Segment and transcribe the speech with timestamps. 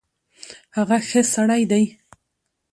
[0.75, 1.83] هغه ښۀ سړی ډی